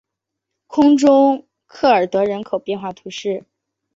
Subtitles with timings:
[0.65, 3.45] 空中科尔德人口变化图示